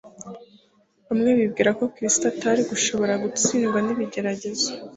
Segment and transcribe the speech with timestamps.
[1.07, 4.69] Bamwe bibwira ko Kristo atari gushobora gutsindwa n'ibigeragezo.